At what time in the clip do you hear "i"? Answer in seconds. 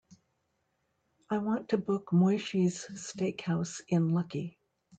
1.29-1.37